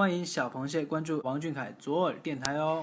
[0.00, 2.82] 欢迎小螃蟹关注王俊凯左耳电台哦。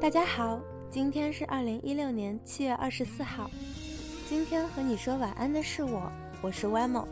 [0.00, 3.50] 大家好，今天是二零一六年七月二十四号。
[4.28, 7.04] 今天和你说晚安的是我，我是 YMO，。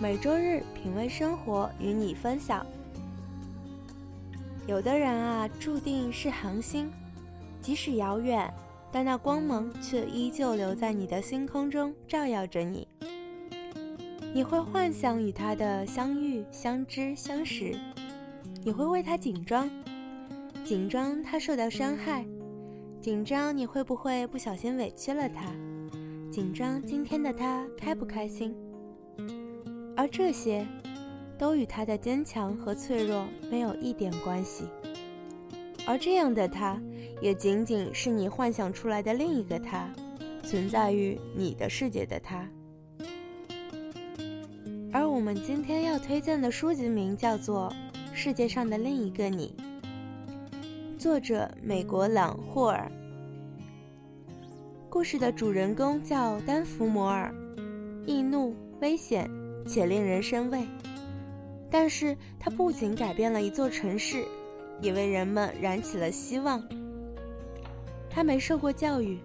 [0.00, 2.64] 每周日品味生活，与你分享。
[4.66, 6.90] 有的人啊，注定是恒星，
[7.60, 8.50] 即使遥远，
[8.90, 12.88] 但那光芒却依旧留在你的星空中，照耀着你。
[14.34, 17.78] 你会幻想与他的相遇、相知、相识，
[18.64, 19.68] 你会为他紧张。
[20.64, 22.24] 紧张他受到伤害，
[23.02, 25.44] 紧张你会不会不小心委屈了他，
[26.32, 28.56] 紧张今天的他开不开心，
[29.94, 30.66] 而这些，
[31.38, 34.64] 都与他的坚强和脆弱没有一点关系。
[35.86, 36.80] 而这样的他，
[37.20, 39.88] 也仅仅是你幻想出来的另一个他，
[40.42, 42.48] 存在于你的世界的他。
[44.92, 47.70] 而我们今天要推荐的书籍名叫做
[48.14, 49.54] 《世界上的另一个你》。
[50.98, 52.90] 作者：美国朗霍尔。
[54.88, 57.34] 故事的主人公叫丹弗摩尔，
[58.06, 59.28] 易怒、危险
[59.66, 60.64] 且令人生畏。
[61.70, 64.24] 但是他不仅改变了一座城市，
[64.80, 66.62] 也为人们燃起了希望。
[68.08, 69.18] 他没受过教育，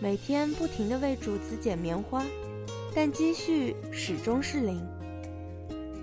[0.00, 2.24] 每天不停地为主子捡棉花，
[2.94, 4.82] 但积蓄始终是零。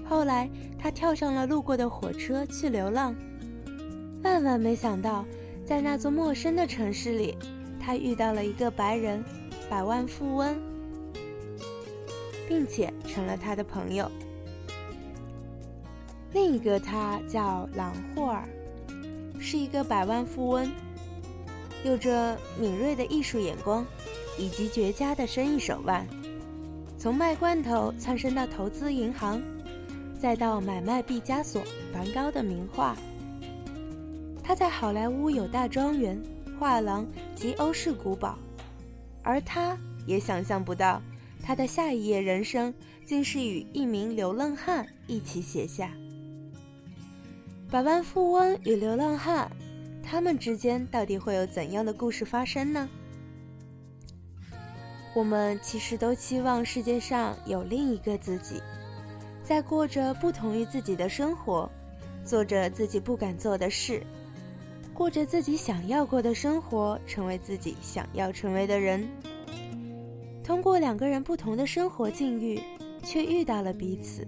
[0.08, 3.16] 后来，他跳上了路过的火车去流浪。
[4.24, 5.26] 万万没想到，
[5.66, 7.36] 在那座陌生的城市里，
[7.80, 9.24] 他遇到了一个白人，
[9.70, 10.56] 百万富翁，
[12.48, 14.12] 并且成了他的朋友。
[16.34, 18.48] 另一个他叫朗霍尔，
[19.40, 20.72] 是一个百万富翁，
[21.84, 23.86] 有着敏锐的艺术眼光
[24.38, 26.08] 以及绝佳的生意手腕，
[26.98, 29.42] 从卖罐头窜升到投资银行，
[30.20, 31.62] 再到买卖毕加索、
[31.92, 32.96] 梵高的名画。
[34.42, 36.18] 他在好莱坞有大庄园、
[36.58, 38.38] 画廊及欧式古堡，
[39.22, 41.02] 而他也想象不到，
[41.44, 42.74] 他的下一页人生
[43.06, 45.92] 竟是与一名流浪汉一起写下。
[47.72, 49.50] 百万富翁与流浪汉，
[50.04, 52.90] 他们之间到底会有怎样的故事发生呢？
[55.16, 58.62] 我们其实都期望世界上有另一个自己，
[59.42, 61.72] 在过着不同于自己的生活，
[62.26, 64.04] 做着自己不敢做的事。
[64.94, 69.08] 过着自己想要过的生活，成为自己想要成为的人。
[70.44, 72.60] 通过两个人不同的生活境遇，
[73.02, 74.28] 却遇到了彼此，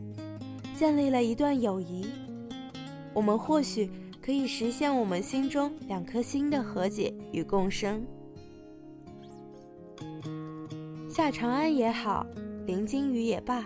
[0.73, 2.07] 建立了一段友谊。
[3.13, 3.90] 我们或许
[4.22, 8.06] 可以实现我们心中两颗心的和解与共生。
[11.09, 12.25] 夏长安也好，
[12.66, 13.66] 林惊羽也罢，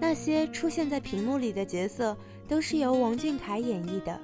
[0.00, 2.16] 那些出现在屏幕里的角色，
[2.48, 4.20] 都是由王俊凯演绎的。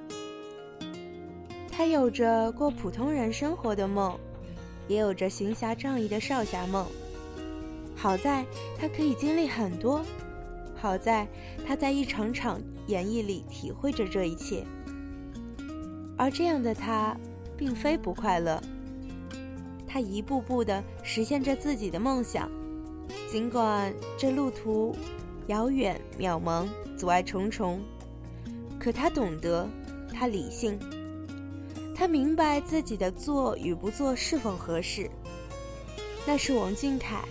[1.71, 4.17] 他有着过普通人生活的梦，
[4.87, 6.85] 也有着行侠仗义的少侠梦。
[7.95, 8.45] 好在
[8.77, 10.03] 他可以经历很多，
[10.83, 11.25] 好在
[11.65, 14.65] 他在一场场演绎里体会着这一切。
[16.17, 17.15] 而这样的他，
[17.55, 18.61] 并非不快乐。
[19.87, 22.51] 他一步步地实现着自己的梦想，
[23.31, 24.93] 尽管这路途
[25.47, 26.67] 遥远渺茫，
[26.97, 27.79] 阻碍重重，
[28.77, 29.65] 可他懂得，
[30.13, 30.77] 他理性。
[31.95, 35.09] 他明白自己的做与不做是否合适。
[36.27, 37.23] 那是王俊凯，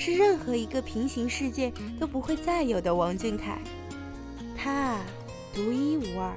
[0.00, 3.58] 是任何一个平行世界都不会再有的王俊凯。
[4.56, 5.04] 他啊，
[5.54, 6.34] 独一无二。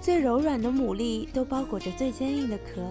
[0.00, 2.88] 最柔软的牡蛎都包裹着最坚硬的壳，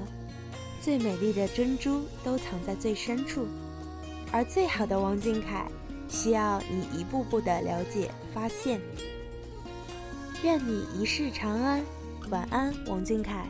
[0.81, 3.47] 最美丽的珍珠都藏在最深处。
[4.29, 5.65] 而最好的王俊凯，
[6.09, 8.81] 需要你一步步的了解、发现。
[10.43, 11.81] 愿你一世长安，
[12.29, 13.47] 晚安，王俊凯。